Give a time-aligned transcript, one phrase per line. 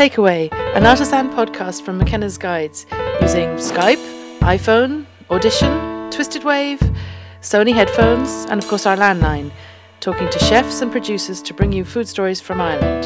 [0.00, 2.86] Takeaway, an artisan podcast from McKenna's Guides,
[3.20, 4.00] using Skype,
[4.38, 6.80] iPhone, Audition, Twisted Wave,
[7.42, 9.52] Sony headphones, and of course our landline,
[10.00, 13.04] talking to chefs and producers to bring you food stories from Ireland.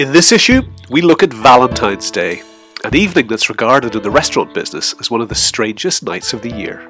[0.00, 2.42] In this issue, we look at Valentine's Day,
[2.82, 6.42] an evening that's regarded in the restaurant business as one of the strangest nights of
[6.42, 6.84] the year.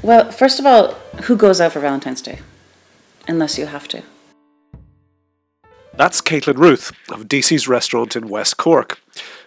[0.00, 2.38] Well, first of all, who goes out for Valentine's Day?
[3.28, 4.02] Unless you have to.
[5.94, 8.98] That's Caitlin Ruth of Deasy's restaurant in West Cork.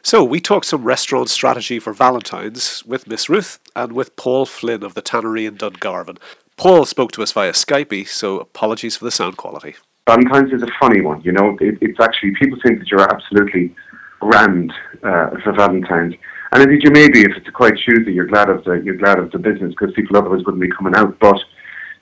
[0.03, 4.83] So we talked some restaurant strategy for Valentine's with Miss Ruth and with Paul Flynn
[4.83, 6.19] of the Tannery in Dungarvan.
[6.55, 9.75] Paul spoke to us via Skype, so apologies for the sound quality.
[10.07, 11.57] Valentine's is a funny one, you know.
[11.59, 13.75] It, it's actually people think that you're absolutely
[14.19, 14.71] grand
[15.03, 16.13] uh, for Valentine's,
[16.51, 18.13] and indeed you may be if it's a quiet Tuesday.
[18.13, 20.95] You're glad of the you're glad of the business because people otherwise wouldn't be coming
[20.95, 21.17] out.
[21.19, 21.39] But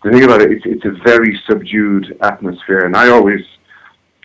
[0.04, 3.42] the thing about it, it's it's a very subdued atmosphere, and I always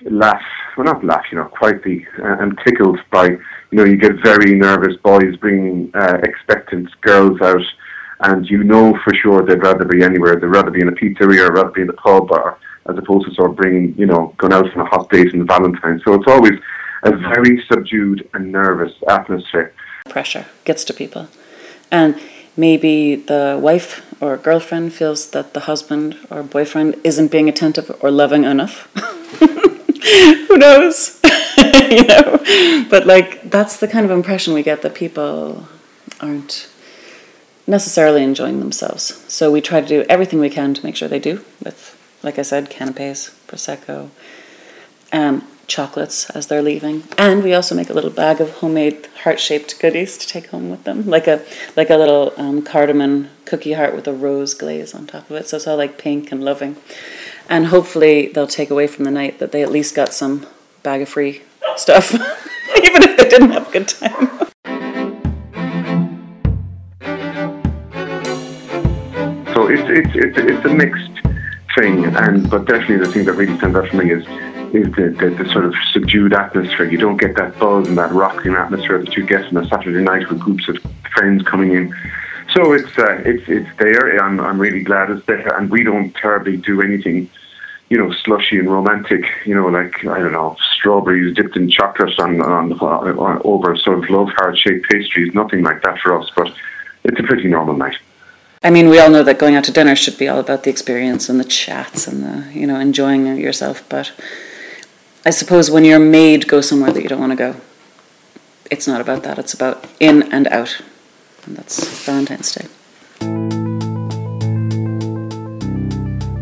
[0.05, 0.43] laugh,
[0.77, 3.39] well not laugh, you know, quietly uh, and tickled by, you
[3.73, 7.62] know, you get very nervous boys bringing uh, expectant girls out,
[8.20, 10.37] and you know for sure they'd rather be anywhere.
[10.37, 13.29] They'd rather be in a pizzeria or rather be in a pub or as opposed
[13.29, 16.03] to sort of bringing, you know, going out on a hot date in Valentine's.
[16.05, 16.59] So it's always
[17.03, 19.75] a very subdued and nervous atmosphere.
[20.09, 21.29] Pressure gets to people.
[21.91, 22.19] And
[22.59, 28.11] maybe the wife or girlfriend feels that the husband or boyfriend isn't being attentive or
[28.11, 28.92] loving enough.
[30.48, 31.20] Who knows?
[31.91, 32.84] you know?
[32.91, 35.69] But like that's the kind of impression we get that people
[36.20, 36.69] aren't
[37.67, 39.25] necessarily enjoying themselves.
[39.29, 42.39] So we try to do everything we can to make sure they do with like
[42.39, 44.11] I said, canapes, prosecco,
[45.12, 49.78] um, chocolates as they're leaving, and we also make a little bag of homemade heart-shaped
[49.78, 51.44] goodies to take home with them, like a
[51.77, 55.46] like a little um, cardamom cookie heart with a rose glaze on top of it.
[55.46, 56.77] So it's all like pink and loving,
[57.48, 60.46] and hopefully they'll take away from the night that they at least got some
[60.83, 61.42] bag of free
[61.77, 62.14] stuff,
[62.83, 64.28] even if they didn't have a good time.
[69.55, 71.12] So it's it's it's, it's a mixed
[71.77, 74.24] thing, and but definitely the thing that really stands out for me is
[74.74, 76.86] is the, the, the, sort of subdued atmosphere.
[76.86, 80.02] You don't get that buzz and that rocking atmosphere that you get on a Saturday
[80.02, 80.79] night with groups of
[81.14, 81.95] friends coming in.
[82.55, 84.18] So it's uh, it's it's there.
[84.23, 87.28] I'm I'm really glad it's there, and we don't terribly do anything,
[87.90, 89.24] you know, slushy and romantic.
[89.45, 94.02] You know, like I don't know, strawberries dipped in chocolate on on, on over sort
[94.02, 95.34] of love heart shaped pastries.
[95.34, 96.51] Nothing like that for us, but
[97.05, 97.96] it's a pretty normal night.
[98.62, 100.70] I mean, we all know that going out to dinner should be all about the
[100.70, 103.89] experience and the chats and the, you know, enjoying yourself.
[103.89, 104.12] But
[105.28, 107.55] I suppose when you're made go somewhere that you don't want to go,
[108.70, 109.39] it's not about that.
[109.39, 110.80] It's about in and out.
[111.44, 112.66] And that's Valentine's Day.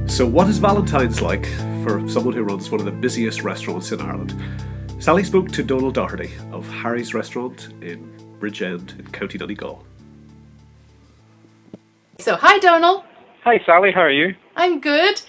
[0.06, 1.46] So, what is Valentine's like
[1.82, 4.40] for someone who runs one of the busiest restaurants in Ireland?
[5.00, 8.08] Sally spoke to Donal Doherty of Harry's Restaurant in
[8.38, 9.84] Bridgend in County Donegal.
[12.20, 13.04] So, hi, Donal.
[13.42, 13.90] Hi, Sally.
[13.90, 14.36] How are you?
[14.54, 15.22] I'm good.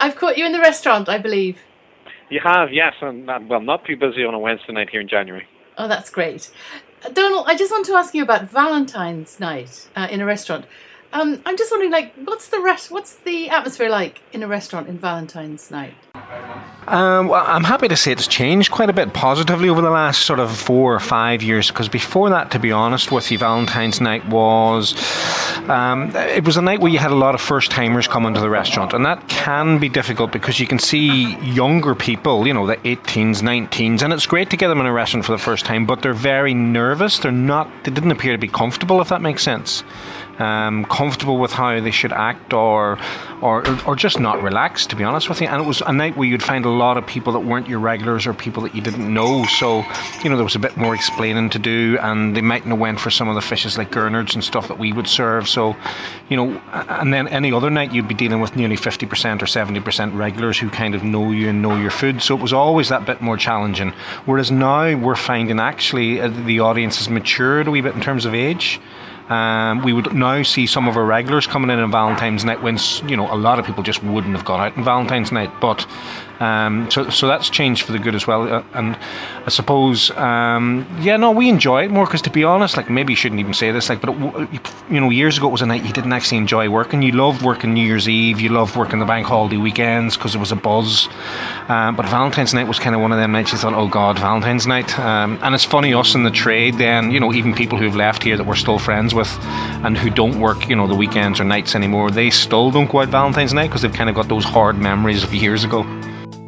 [0.00, 1.60] I've caught you in the restaurant, I believe.
[2.30, 5.08] You have, yes, and not, well, not too busy on a Wednesday night here in
[5.08, 5.46] January.
[5.76, 6.50] Oh, that's great.
[7.12, 10.64] Donal, I just want to ask you about Valentine's night uh, in a restaurant.
[11.12, 12.60] Um, I'm just wondering, like, what's the?
[12.88, 15.94] What's the atmosphere like in a restaurant in Valentine's night?
[16.86, 20.22] Um, well, I'm happy to say it's changed quite a bit positively over the last
[20.22, 21.68] sort of four or five years.
[21.68, 24.94] Because before that, to be honest with you, Valentine's night was
[25.68, 28.40] um, it was a night where you had a lot of first timers coming to
[28.40, 32.66] the restaurant, and that can be difficult because you can see younger people, you know,
[32.66, 35.64] the 18s, 19s, and it's great to get them in a restaurant for the first
[35.64, 37.18] time, but they're very nervous.
[37.18, 37.70] They're not.
[37.84, 39.82] They didn't appear to be comfortable, if that makes sense
[40.38, 42.98] um, comfortable with how they should act or,
[43.40, 45.46] or or just not relaxed to be honest with you.
[45.46, 47.78] And it was a night where you'd find a lot of people that weren't your
[47.78, 49.44] regulars or people that you didn't know.
[49.44, 49.84] So
[50.22, 53.00] you know there was a bit more explaining to do and they mightn't have went
[53.00, 55.48] for some of the fishes like gurnards and stuff that we would serve.
[55.48, 55.76] So
[56.28, 60.16] you know and then any other night you'd be dealing with nearly 50% or 70%
[60.16, 62.22] regulars who kind of know you and know your food.
[62.22, 63.92] So it was always that bit more challenging.
[64.24, 68.24] Whereas now we're finding actually uh, the audience has matured a wee bit in terms
[68.24, 68.80] of age
[69.28, 72.78] um, we would now see some of our regulars coming in on Valentine's night when
[73.06, 75.50] you know a lot of people just wouldn't have gone out on Valentine's night.
[75.60, 75.86] But
[76.40, 78.52] Um, so, so that's changed for the good as well.
[78.52, 78.96] Uh, and
[79.46, 83.12] I suppose, um, yeah, no, we enjoy it more because to be honest, like maybe
[83.12, 84.60] you shouldn't even say this, like, but it,
[84.90, 87.02] you know, years ago it was a night you didn't actually enjoy working.
[87.02, 90.38] You loved working New Year's Eve, you loved working the bank holiday weekends because it
[90.38, 91.08] was a buzz.
[91.68, 94.18] Um, but Valentine's night was kind of one of them nights you thought, oh God,
[94.18, 94.98] Valentine's night.
[94.98, 98.22] Um, and it's funny, us in the trade, then, you know, even people who've left
[98.22, 99.28] here that we're still friends with
[99.84, 103.00] and who don't work, you know, the weekends or nights anymore, they still don't go
[103.00, 105.82] out Valentine's night because they've kind of got those hard memories of years ago.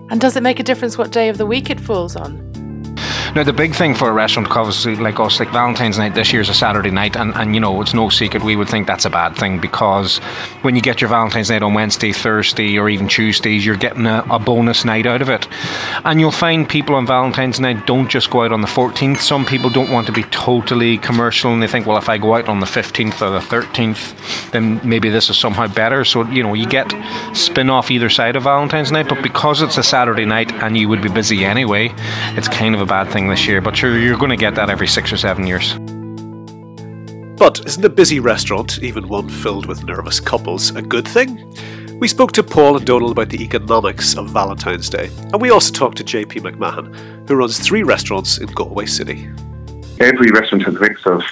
[0.09, 2.56] And does it make a difference what day of the week it falls on?
[3.37, 6.41] Now, the big thing for a restaurant, obviously, like us, like Valentine's night this year
[6.41, 9.05] is a Saturday night, and, and you know, it's no secret we would think that's
[9.05, 10.17] a bad thing because
[10.63, 14.25] when you get your Valentine's night on Wednesday, Thursday, or even Tuesdays, you're getting a,
[14.31, 15.47] a bonus night out of it.
[16.07, 19.19] And you'll find people on Valentine's night don't just go out on the 14th.
[19.19, 22.37] Some people don't want to be totally commercial and they think, well, if I go
[22.37, 26.07] out on the 15th or the 13th, then maybe this is somehow better.
[26.07, 26.91] So, you know, you get
[27.37, 30.89] spin off either side of Valentine's night, but because it's a Saturday night and you
[30.89, 31.93] would be busy anyway,
[32.35, 34.71] it's kind of a bad thing this year, but sure, you're going to get that
[34.71, 35.75] every six or seven years.
[37.39, 41.55] But isn't a busy restaurant, even one filled with nervous couples, a good thing?
[41.99, 45.73] We spoke to Paul and Donal about the economics of Valentine's Day, and we also
[45.73, 49.31] talked to JP McMahon, who runs three restaurants in Galway City.
[50.01, 51.23] Every restaurant has a mix of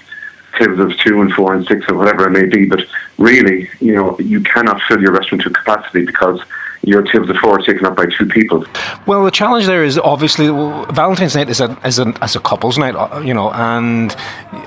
[0.58, 2.80] tables of two and four and six or whatever it may be, but
[3.18, 6.40] really, you know, you cannot fill your restaurant to capacity because
[6.86, 8.64] your tables of the four taken up by two people.
[9.06, 12.78] Well, the challenge there is obviously well, Valentine's night is a a, as a couples
[12.78, 14.14] night, uh, you know, and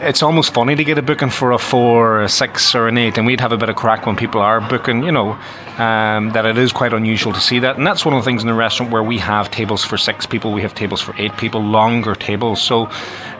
[0.01, 3.17] it's almost funny to get a booking for a four, a six, or an eight,
[3.17, 5.31] and we'd have a bit of crack when people are booking, you know,
[5.77, 8.41] um, that it is quite unusual to see that, and that's one of the things
[8.41, 11.35] in the restaurant where we have tables for six people, we have tables for eight
[11.37, 12.89] people, longer tables, so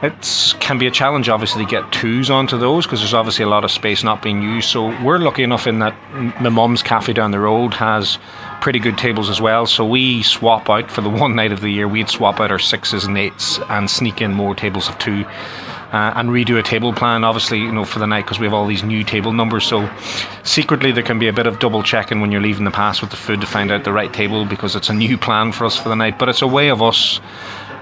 [0.02, 3.48] it can be a challenge obviously to get twos onto those because there's obviously a
[3.48, 4.68] lot of space not being used.
[4.68, 5.94] So we're lucky enough in that
[6.40, 8.18] my mum's cafe down the road has
[8.60, 9.66] pretty good tables as well.
[9.66, 12.58] So we swap out for the one night of the year, we'd swap out our
[12.58, 15.24] sixes and eights and sneak in more tables of two.
[15.90, 18.52] Uh, and redo a table plan, obviously, you know, for the night because we have
[18.52, 19.64] all these new table numbers.
[19.64, 19.90] So
[20.42, 23.10] secretly, there can be a bit of double checking when you're leaving the pass with
[23.10, 25.78] the food to find out the right table because it's a new plan for us
[25.78, 26.18] for the night.
[26.18, 27.20] But it's a way of us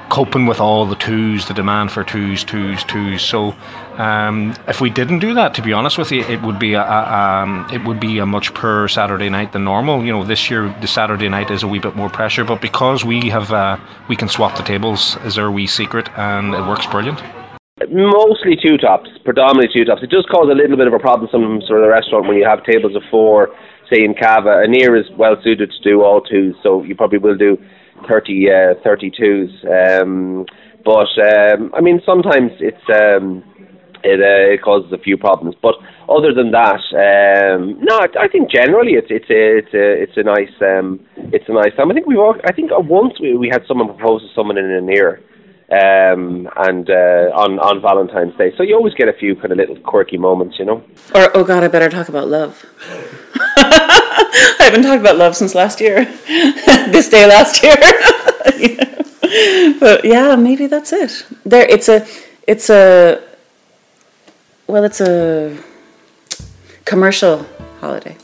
[0.09, 3.23] coping with all the twos, the demand for twos, twos, twos.
[3.23, 3.55] So
[3.99, 6.83] um, if we didn't do that, to be honest with you, it would be a,
[6.83, 10.05] a um, it would be a much poorer Saturday night than normal.
[10.05, 13.05] You know, this year the Saturday night is a wee bit more pressure, but because
[13.05, 16.87] we have uh, we can swap the tables is our wee secret, and it works
[16.87, 17.23] brilliant.
[17.91, 20.03] Mostly two tops, predominantly two tops.
[20.03, 22.47] It does cause a little bit of a problem some sort of restaurant when you
[22.49, 23.55] have tables of four,
[23.93, 24.65] say in Cava.
[24.67, 27.59] Aniar is well suited to do all twos, so you probably will do
[28.09, 30.03] 30, uh, 32s.
[30.03, 30.47] Um,
[30.85, 33.43] but um, I mean, sometimes it's um,
[34.05, 35.57] it, uh, it causes a few problems.
[35.61, 35.75] But
[36.09, 40.23] other than that, um, no, I, think generally it's it's a it's a it's a
[40.23, 41.01] nice um,
[41.35, 41.91] it's a nice time.
[41.91, 42.37] I think we all.
[42.45, 45.23] I think once we, we had someone propose to someone in Aniar.
[45.69, 49.59] Um, and uh, on on Valentine's Day, so you always get a few kind of
[49.59, 50.77] little quirky moments, you know.
[51.13, 52.65] Or oh god, I better talk about love.
[54.61, 56.05] I haven't talked about love since last year.
[56.27, 57.77] this day last year.
[59.81, 61.27] But yeah, maybe that's it.
[61.45, 62.07] There it's a
[62.47, 63.21] it's a
[64.67, 65.57] well, it's a
[66.85, 67.47] commercial
[67.81, 68.17] holiday.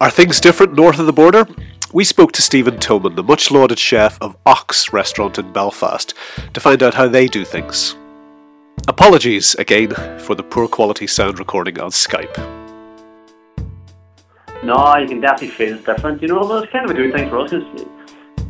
[0.00, 1.46] Are things different north of the border?
[1.92, 6.14] We spoke to Stephen Toman, the much lauded chef of Ox restaurant in Belfast,
[6.52, 7.96] to find out how they do things.
[8.86, 12.36] Apologies again for the poor quality sound recording on Skype.
[14.62, 16.22] No, you can definitely feel it's different.
[16.22, 17.50] You know, it's kind of a good thing for us.
[17.50, 17.86] Cause,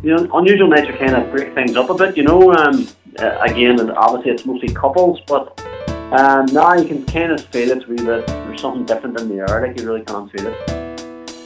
[0.03, 2.17] you know, unusual nature kind of break things up a bit.
[2.17, 2.89] You know, um,
[3.19, 5.61] uh, again, and obviously it's mostly couples, but
[6.13, 8.27] um, now you can kind of feel it a wee bit.
[8.27, 9.67] There's something different in the air.
[9.67, 10.84] Like you really can't feel it.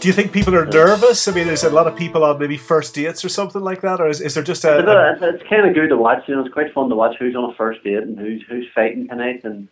[0.00, 1.26] Do you think people are nervous?
[1.26, 4.00] I mean, is a lot of people on maybe first dates or something like that,
[4.00, 4.78] or is, is there just a?
[4.78, 6.22] It's, a, it's, it's kind of good to watch.
[6.28, 8.66] You know, it's quite fun to watch who's on a first date and who's who's
[8.72, 9.66] fighting tonight and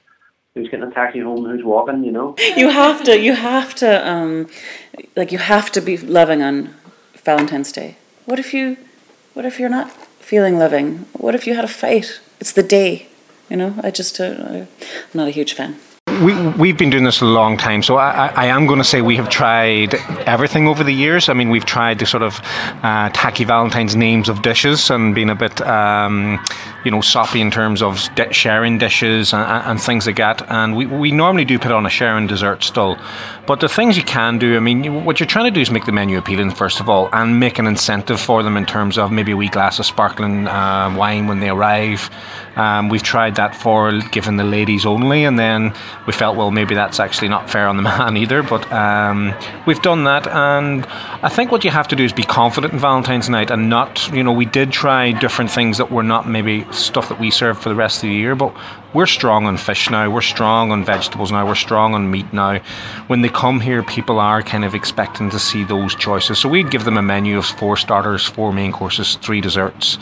[0.54, 2.02] who's getting a taxi home and who's walking.
[2.02, 4.49] You know, you have to, you have to, um,
[5.14, 6.75] like you have to be loving on
[7.14, 7.97] Valentine's Day.
[8.25, 8.78] What if you,
[9.35, 11.06] what if you're not feeling loving?
[11.12, 12.21] What if you had a fight?
[12.40, 13.06] It's the day.
[13.49, 14.68] You know, I just, uh, I'm
[15.14, 15.76] not a huge fan
[16.25, 19.00] we, we've been doing this a long time, so I, I am going to say
[19.00, 19.94] we have tried
[20.26, 21.28] everything over the years.
[21.28, 22.40] I mean, we've tried the sort of
[22.82, 26.42] uh, tacky Valentine's names of dishes and been a bit, um,
[26.85, 30.49] you know, soppy in terms of di- sharing dishes and, and, things like that.
[30.50, 32.99] And we, we normally do put on a sharing dessert still.
[33.46, 35.87] But the things you can do, I mean, what you're trying to do is make
[35.87, 39.12] the menu appealing, first of all, and make an incentive for them in terms of
[39.12, 42.11] maybe a wee glass of sparkling uh, wine when they arrive
[42.56, 45.75] Um, we've tried that for giving the ladies only, and then
[46.06, 48.42] we felt, well, maybe that's actually not fair on the man either.
[48.42, 49.34] But um,
[49.66, 50.86] we've done that, and
[51.22, 54.10] I think what you have to do is be confident in Valentine's night and not,
[54.12, 57.58] you know, we did try different things that were not maybe stuff that we serve
[57.58, 58.54] for the rest of the year, but
[58.94, 62.58] we're strong on fish now, we're strong on vegetables now, we're strong on meat now.
[63.08, 66.38] When they come here, people are kind of expecting to see those choices.
[66.38, 69.98] So we'd give them a menu of four starters, four main courses, three desserts.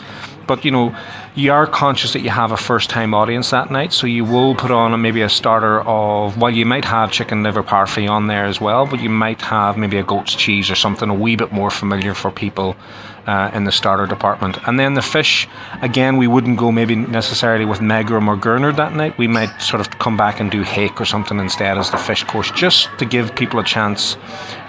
[0.47, 0.95] But you know,
[1.35, 4.55] you are conscious that you have a first time audience that night, so you will
[4.55, 8.45] put on maybe a starter of, well, you might have chicken liver parfait on there
[8.45, 11.51] as well, but you might have maybe a goat's cheese or something a wee bit
[11.51, 12.77] more familiar for people
[13.27, 14.57] uh, in the starter department.
[14.67, 15.47] And then the fish,
[15.81, 19.17] again, we wouldn't go maybe necessarily with megrim or gurnard that night.
[19.17, 22.23] We might sort of come back and do hake or something instead as the fish
[22.23, 24.17] course, just to give people a chance,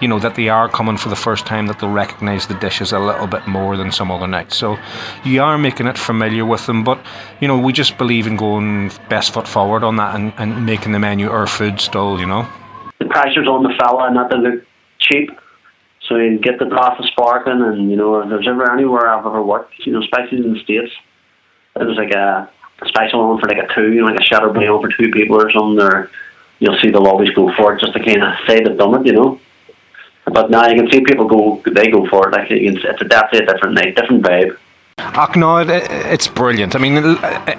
[0.01, 2.93] you know, that they are coming for the first time, that they'll recognise the dishes
[2.93, 4.57] a little bit more than some other nights.
[4.57, 4.79] So
[5.25, 6.99] you are making it familiar with them, but,
[7.41, 10.93] you know, we just believe in going best foot forward on that and, and making
[10.93, 12.49] the menu our food still, you know.
[12.99, 14.65] The pressure's on the fella and not to look
[14.99, 15.31] cheap
[16.09, 19.27] so you get the glass of sparkling, and you know, if there's ever anywhere I've
[19.27, 20.93] ever worked, you know, especially in the states,
[21.75, 22.51] it was like a,
[22.87, 25.41] special one for like a two, you know, like a shadow meal for two people
[25.41, 25.81] or something.
[25.81, 26.11] Or
[26.59, 29.07] you'll see they'll always go for it just to kind of say they've done it,
[29.07, 29.41] you know.
[30.27, 32.33] But now you can see people go, they go for it.
[32.33, 34.57] Like it's a definitely a different night, different vibe.
[34.99, 36.75] Ach, no, it, it's brilliant.
[36.75, 37.19] I mean,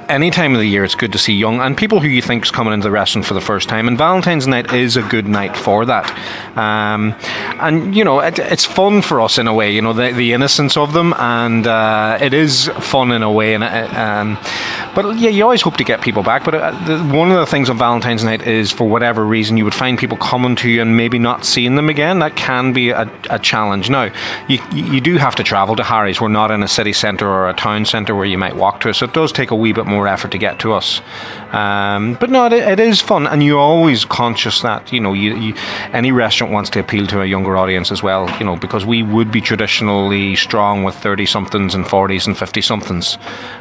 [0.09, 2.43] any time of the year, it's good to see young and people who you think
[2.45, 3.87] is coming into the restaurant for the first time.
[3.87, 6.09] And Valentine's night is a good night for that.
[6.57, 7.15] Um,
[7.59, 9.71] and you know, it, it's fun for us in a way.
[9.71, 13.53] You know, the, the innocence of them, and uh, it is fun in a way.
[13.53, 14.37] And uh, um,
[14.95, 16.43] but yeah, you always hope to get people back.
[16.43, 19.63] But uh, the, one of the things on Valentine's night is, for whatever reason, you
[19.63, 22.17] would find people coming to you and maybe not seeing them again.
[22.19, 23.91] That can be a, a challenge.
[23.91, 24.11] Now,
[24.47, 26.19] you you do have to travel to Harry's.
[26.19, 28.89] We're not in a city centre or a town centre where you might walk to
[28.89, 28.99] us.
[28.99, 31.01] So it does take a wee bit more effort to get to us.
[31.51, 35.35] Um, but no, it, it is fun, and you're always conscious that you know you,
[35.35, 35.53] you,
[35.93, 38.29] any restaurant wants to appeal to a younger audience as well.
[38.39, 42.61] You know because we would be traditionally strong with thirty somethings and forties and fifty
[42.61, 43.17] somethings.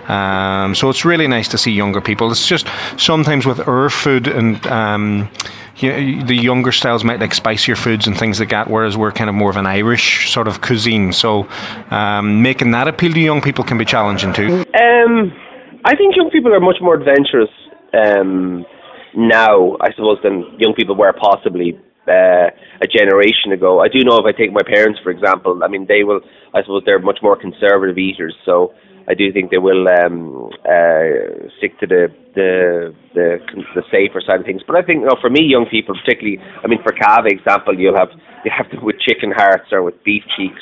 [0.09, 2.31] Um, so it's really nice to see younger people.
[2.31, 4.67] It's just sometimes with our food and.
[4.67, 5.29] Um,
[5.79, 9.29] you the younger styles might like spicier foods and things like that, whereas we're kind
[9.29, 11.13] of more of an Irish sort of cuisine.
[11.13, 11.49] So
[11.91, 14.65] um, making that appeal to young people can be challenging too.
[14.75, 15.33] Um,
[15.85, 17.51] I think young people are much more adventurous
[17.95, 18.65] um,
[19.17, 21.79] now, I suppose, than young people were possibly
[22.09, 23.81] uh, a generation ago.
[23.81, 26.21] I do know if I take my parents, for example, I mean, they will,
[26.55, 28.35] I suppose, they're much more conservative eaters.
[28.45, 28.75] So
[29.09, 33.39] I do think they will um, uh, stick to the, the the
[33.75, 34.63] the safer side of things.
[34.67, 37.79] But I think you know, for me, young people, particularly, I mean, for Cava example,
[37.79, 38.11] you'll have
[38.45, 40.59] you have them with chicken hearts or with beef cheeks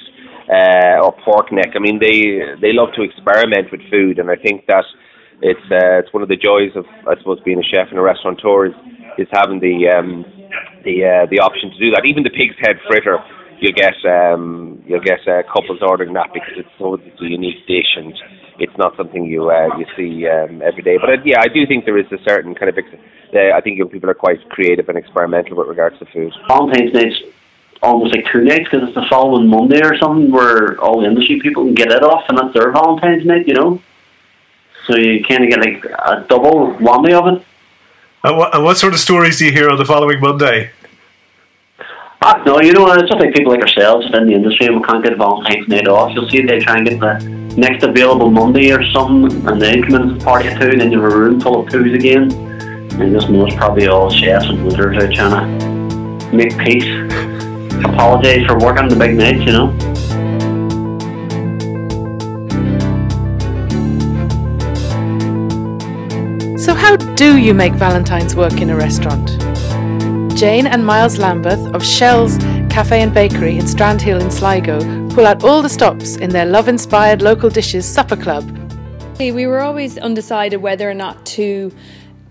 [0.52, 1.72] uh, or pork neck.
[1.74, 4.84] I mean, they they love to experiment with food, and I think that
[5.40, 8.04] it's uh, it's one of the joys of I suppose being a chef and a
[8.04, 8.76] restaurateur is
[9.16, 10.24] is having the um,
[10.84, 12.04] the uh, the option to do that.
[12.04, 13.24] Even the pig's head fritter
[13.60, 17.66] you'll get um, you'll get uh, couples ordering that because it's so it's a unique
[17.66, 18.14] dish and
[18.58, 20.98] it's not something you uh, you see um, every day.
[20.98, 23.02] But uh, yeah, I do think there is a certain kind of ex-
[23.34, 26.32] uh, I think young people are quite creative and experimental with regards to food.
[26.48, 27.22] Valentine's Night's
[27.82, 31.40] almost like two nights because it's the following Monday or something where all the industry
[31.40, 33.80] people can get it off and that's their Valentine's Night, you know.
[34.86, 37.46] So you kind of get like a double whammy of it.
[38.22, 40.70] And what, and what sort of stories do you hear on the following Monday?
[42.46, 45.16] No, you know, it's just like people like ourselves in the industry we can't get
[45.18, 46.14] Valentine's Night off.
[46.14, 47.18] You'll see they try and get the
[47.56, 51.02] next available Monday or something, and then come in party at two, and then you
[51.02, 52.32] have a room full of twos again.
[53.00, 56.84] And know it's probably all chefs and waiters out trying to make peace.
[57.84, 59.72] Apologise for working the big nights, you know.
[66.56, 69.43] So, how do you make Valentine's work in a restaurant?
[70.44, 72.36] Jane and Miles Lamberth of Shell's
[72.68, 74.78] Cafe and Bakery in Strandhill in Sligo
[75.14, 78.44] pull out all the stops in their love inspired local dishes supper club.
[79.18, 81.72] We were always undecided whether or not to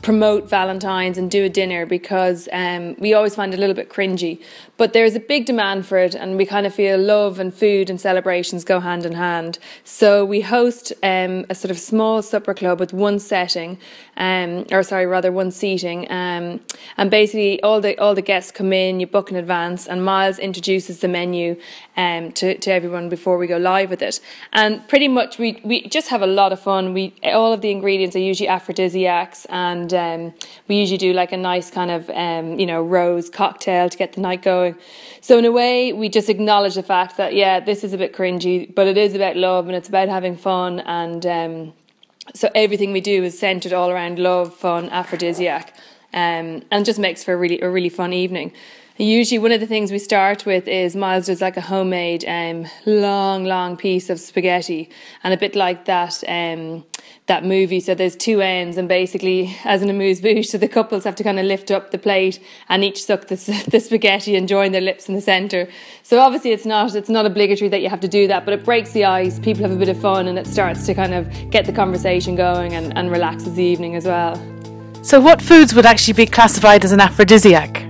[0.03, 3.89] promote Valentine's and do a dinner because um, we always find it a little bit
[3.89, 4.43] cringy.
[4.83, 7.89] But there's a big demand for it, and we kind of feel love and food
[7.89, 9.57] and celebrations go hand in hand.
[9.85, 13.77] So we host um, a sort of small supper club with one setting,
[14.17, 16.59] um, or sorry, rather one seating, um,
[16.97, 20.37] and basically all the all the guests come in, you book in advance, and Miles
[20.37, 21.55] introduces the menu
[21.95, 24.19] um, to to everyone before we go live with it.
[24.51, 26.93] And pretty much we we just have a lot of fun.
[26.93, 30.33] We all of the ingredients are usually aphrodisiacs, and um,
[30.67, 34.11] we usually do like a nice kind of um, you know rose cocktail to get
[34.11, 34.72] the night going.
[35.21, 38.13] So in a way, we just acknowledge the fact that yeah, this is a bit
[38.13, 41.25] cringy, but it is about love and it's about having fun and.
[41.25, 41.73] Um,
[42.33, 45.75] so everything we do is centered all around love, fun, aphrodisiac,
[46.13, 48.53] um, and just makes for a really a really fun evening.
[48.97, 52.67] Usually, one of the things we start with is Miles does like a homemade um,
[52.85, 54.87] long, long piece of spaghetti,
[55.23, 56.85] and a bit like that um,
[57.25, 57.79] that movie.
[57.79, 61.23] So there's two ends, and basically, as an amuse bouche, so the couples have to
[61.23, 63.35] kind of lift up the plate and each suck the,
[63.67, 65.67] the spaghetti and join their lips in the center.
[66.03, 68.63] So obviously, it's not it's not obligatory that you have to do that, but it
[68.63, 69.39] breaks the ice.
[69.39, 72.35] People have a bit of fun, and it starts to kind of get the conversation
[72.35, 74.35] going and, and relaxes the evening as well.
[75.01, 77.82] So, what foods would actually be classified as an aphrodisiac?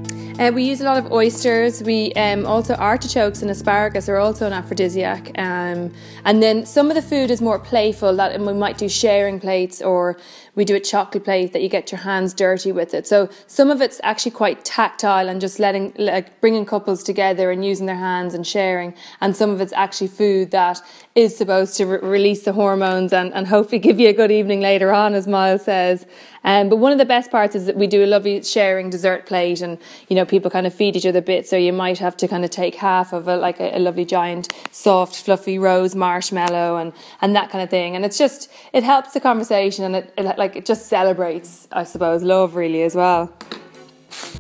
[0.44, 1.82] Uh, we use a lot of oysters.
[1.82, 5.30] We um, also artichokes and asparagus are also an aphrodisiac.
[5.40, 5.94] Um,
[6.26, 8.14] and then some of the food is more playful.
[8.18, 10.18] That we might do sharing plates, or
[10.56, 13.08] we do a chocolate plate that you get your hands dirty with it.
[13.08, 17.64] So some of it's actually quite tactile and just letting, like, bringing couples together and
[17.64, 18.94] using their hands and sharing.
[19.22, 20.82] And some of it's actually food that
[21.16, 24.60] is supposed to re- release the hormones and, and hopefully give you a good evening
[24.60, 26.06] later on, as Miles says.
[26.44, 29.26] Um, but one of the best parts is that we do a lovely sharing dessert
[29.26, 29.78] plate, and
[30.10, 31.50] you know people kind of feed each other bits.
[31.50, 34.06] So you might have to kind of take half of a like a, a lovely
[34.06, 37.96] giant soft fluffy rose marshmallow and and that kind of thing.
[37.96, 41.84] And it's just it helps the conversation, and it, it like it just celebrates, I
[41.84, 43.32] suppose, love really as well.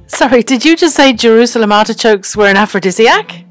[0.07, 3.45] Sorry, did you just say Jerusalem artichokes were an aphrodisiac?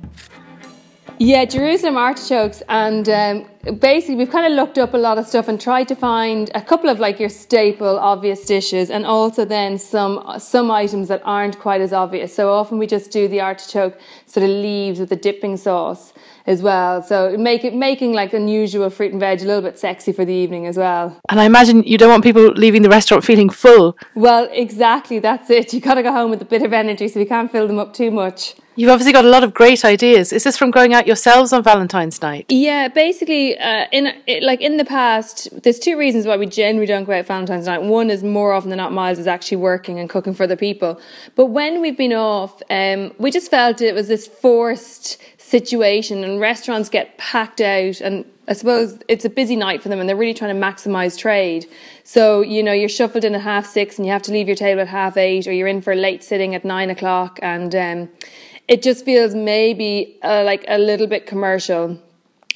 [1.25, 3.47] Yeah, Jerusalem artichokes, and um,
[3.79, 6.61] basically we've kind of looked up a lot of stuff and tried to find a
[6.61, 11.61] couple of like your staple obvious dishes, and also then some some items that aren't
[11.61, 12.35] quite as obvious.
[12.35, 16.13] So often we just do the artichoke sort of leaves with the dipping sauce
[16.47, 17.03] as well.
[17.03, 20.33] So make it making like unusual fruit and veg a little bit sexy for the
[20.33, 21.19] evening as well.
[21.29, 23.97] And I imagine you don't want people leaving the restaurant feeling full.
[24.15, 25.19] Well, exactly.
[25.19, 25.73] That's it.
[25.73, 27.79] You got to go home with a bit of energy, so we can't fill them
[27.79, 28.55] up too much.
[28.75, 30.33] You've obviously got a lot of great ideas.
[30.33, 32.47] Is this from going out yourselves on Valentine's night?
[32.49, 36.87] Yeah, basically, uh, in it, like in the past, there's two reasons why we generally
[36.87, 37.83] don't go out Valentine's night.
[37.83, 40.99] One is more often than not, Miles is actually working and cooking for other people.
[41.35, 46.41] But when we've been off, um, we just felt it was this forced situation, and
[46.41, 50.17] restaurants get packed out and I suppose it's a busy night for them and they're
[50.17, 51.67] really trying to maximize trade.
[52.03, 54.57] So, you know, you're shuffled in at half six and you have to leave your
[54.57, 57.75] table at half eight or you're in for a late sitting at nine o'clock and
[57.75, 58.09] um,
[58.67, 61.99] it just feels maybe uh, like a little bit commercial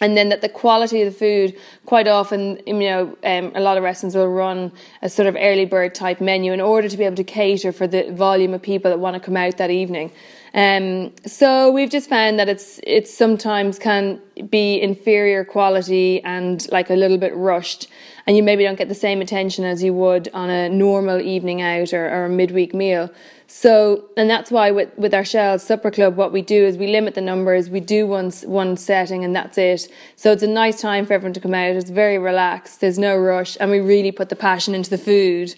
[0.00, 3.76] and then that the quality of the food quite often you know um, a lot
[3.76, 4.70] of restaurants will run
[5.02, 7.86] a sort of early bird type menu in order to be able to cater for
[7.86, 10.10] the volume of people that want to come out that evening
[10.56, 16.90] um, so we've just found that it's it's sometimes can be inferior quality and like
[16.90, 17.86] a little bit rushed
[18.26, 21.62] and you maybe don't get the same attention as you would on a normal evening
[21.62, 23.10] out or, or a midweek meal
[23.48, 26.88] so, and that's why with, with our Shell Supper Club, what we do is we
[26.88, 27.70] limit the numbers.
[27.70, 29.88] We do one, one setting and that's it.
[30.16, 31.76] So it's a nice time for everyone to come out.
[31.76, 32.80] It's very relaxed.
[32.80, 33.56] There's no rush.
[33.60, 35.54] And we really put the passion into the food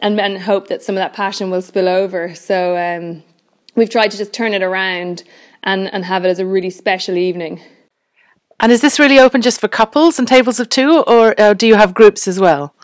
[0.00, 2.34] and, and hope that some of that passion will spill over.
[2.34, 3.22] So, um,
[3.74, 5.22] we've tried to just turn it around
[5.62, 7.60] and, and have it as a really special evening.
[8.58, 11.66] And is this really open just for couples and tables of two, or uh, do
[11.66, 12.74] you have groups as well?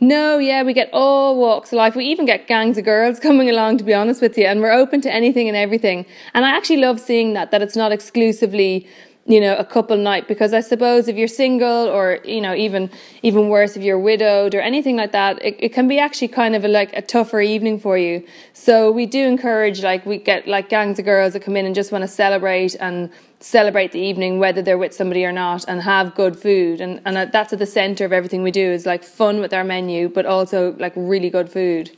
[0.00, 1.96] No, yeah, we get all walks of life.
[1.96, 4.72] We even get gangs of girls coming along, to be honest with you, and we're
[4.72, 6.04] open to anything and everything.
[6.34, 8.86] And I actually love seeing that, that it's not exclusively
[9.26, 12.90] you know a couple night because i suppose if you're single or you know even
[13.22, 16.54] even worse if you're widowed or anything like that it, it can be actually kind
[16.54, 18.24] of a, like a tougher evening for you.
[18.52, 21.74] So we do encourage like we get like gangs of girls that come in and
[21.74, 23.10] just want to celebrate and
[23.40, 26.80] celebrate the evening whether they're with somebody or not and have good food.
[26.80, 29.52] And and uh, that's at the center of everything we do is like fun with
[29.52, 31.90] our menu but also like really good food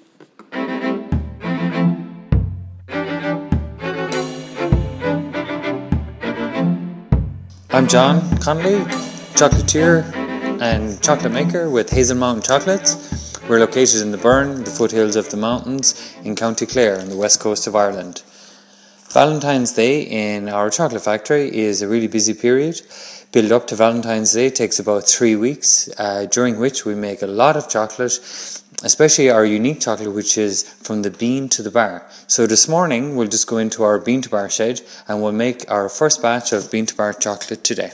[7.76, 8.78] I'm John Connolly,
[9.34, 10.10] chocolatier
[10.62, 13.38] and chocolate maker with Hazel Mountain Chocolates.
[13.50, 17.16] We're located in the Burren, the foothills of the mountains in County Clare on the
[17.18, 18.22] west coast of Ireland.
[19.10, 22.80] Valentine's Day in our chocolate factory is a really busy period.
[23.30, 27.26] Build up to Valentine's Day takes about three weeks, uh, during which we make a
[27.26, 28.18] lot of chocolate
[28.82, 32.06] especially our unique chocolate, which is from the bean to the bar.
[32.26, 35.70] So this morning, we'll just go into our bean to bar shed and we'll make
[35.70, 37.92] our first batch of bean to bar chocolate today.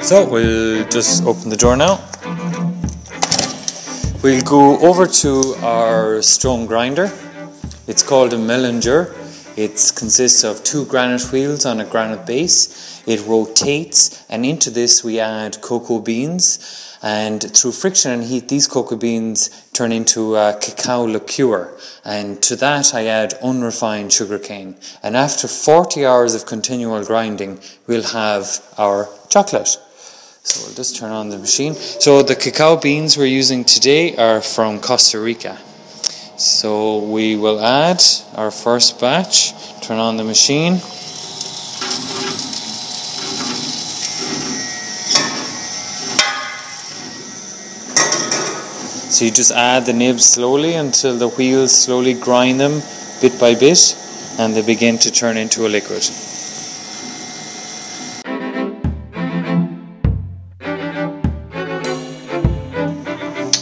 [0.00, 1.98] So we'll just open the door now.
[4.22, 7.10] We'll go over to our stone grinder.
[7.86, 9.14] It's called a Melanger.
[9.56, 15.04] It consists of two granite wheels on a granite base it rotates, and into this
[15.04, 16.90] we add cocoa beans.
[17.02, 21.76] And through friction and heat, these cocoa beans turn into a cacao liqueur.
[22.02, 24.76] And to that, I add unrefined sugarcane.
[25.02, 29.76] And after 40 hours of continual grinding, we'll have our chocolate.
[30.44, 31.74] So we'll just turn on the machine.
[31.74, 35.58] So the cacao beans we're using today are from Costa Rica.
[36.38, 38.02] So we will add
[38.34, 40.80] our first batch, turn on the machine.
[49.14, 52.82] So you just add the nibs slowly until the wheels slowly grind them
[53.20, 53.96] bit by bit
[54.40, 56.02] and they begin to turn into a liquid.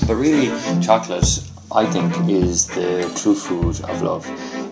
[0.06, 0.48] But really,
[0.80, 4.26] chocolate, I think, is the true food of love.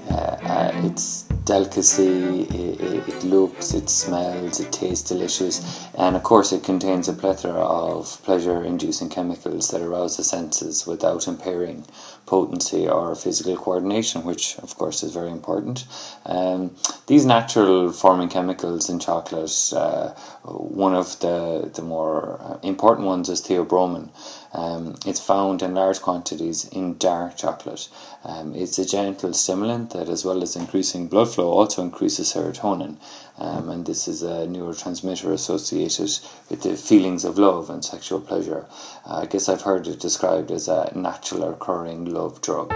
[0.09, 6.53] Uh, uh, it's delicacy, it, it, looks, it smells, it tastes delicious, and of course,
[6.53, 11.85] it contains a plethora of pleasure inducing chemicals that arouse the senses without impairing
[12.31, 15.85] potency or physical coordination, which of course is very important.
[16.25, 16.77] Um,
[17.09, 20.11] these natural forming chemicals in chocolate, uh,
[20.45, 24.11] one of the, the more important ones is theobromine.
[24.53, 27.89] Um, it's found in large quantities in dark chocolate.
[28.25, 32.97] Um, it's a gentle stimulant that, as well as increasing blood flow, also increases serotonin.
[33.41, 36.11] Um, and this is a neurotransmitter associated
[36.51, 38.67] with the feelings of love and sexual pleasure.
[39.07, 42.71] Uh, I guess I've heard it described as a natural occurring love drug.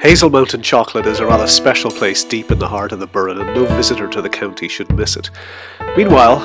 [0.00, 3.38] Hazel Mountain Chocolate is a rather special place deep in the heart of the Burren,
[3.38, 5.30] and no visitor to the county should miss it.
[5.96, 6.38] Meanwhile,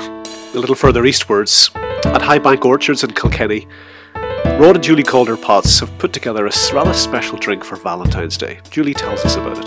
[0.53, 3.67] a little further eastwards, at Highbank Orchards in Kilkenny,
[4.57, 8.61] Rod and Julie Calder Potts have put together a rather special drink for Valentine's Day.
[8.69, 9.65] Julie tells us about it.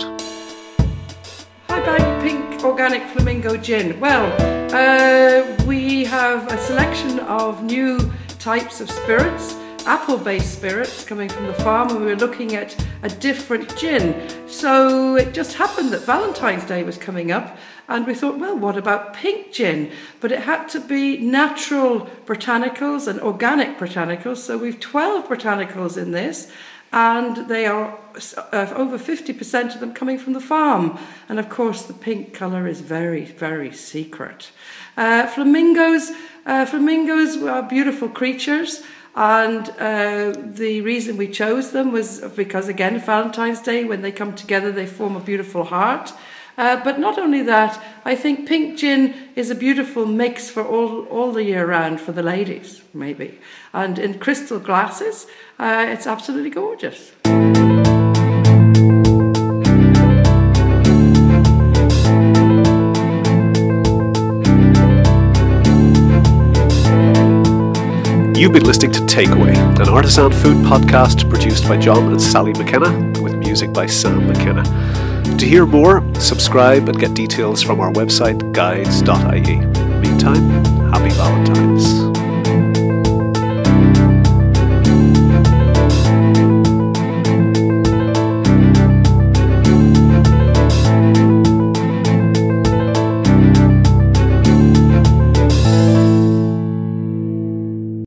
[1.67, 3.99] Highbank Pink Organic Flamingo Gin.
[3.99, 4.33] Well,
[4.73, 9.58] uh, we have a selection of new types of spirits
[9.89, 14.29] apple based spirits coming from the farm, and we were looking at a different gin.
[14.47, 18.77] So it just happened that Valentine's Day was coming up, and we thought, well, what
[18.77, 19.91] about pink gin?
[20.19, 24.37] But it had to be natural botanicals and organic botanicals.
[24.37, 26.51] So we've 12 botanicals in this,
[26.93, 27.97] and they are
[28.37, 30.99] uh, over 50% of them coming from the farm.
[31.27, 34.51] And of course, the pink colour is very, very secret.
[34.95, 36.11] Uh, flamingos,
[36.45, 38.83] uh, flamingos are beautiful creatures.
[39.15, 44.35] And uh, the reason we chose them was because, again, Valentine's Day, when they come
[44.35, 46.13] together, they form a beautiful heart.
[46.57, 51.05] Uh, but not only that, I think pink gin is a beautiful mix for all,
[51.05, 53.39] all the year round for the ladies, maybe.
[53.73, 55.25] And in crystal glasses,
[55.57, 57.13] uh, it's absolutely gorgeous.
[68.39, 73.21] You've been listening to Takeaway, an artisan food podcast produced by John and Sally McKenna
[73.21, 74.63] with music by Sam McKenna.
[75.37, 79.57] To hear more, subscribe and get details from our website guides.ie.
[79.99, 80.49] Meantime,
[80.89, 82.18] happy Valentine's.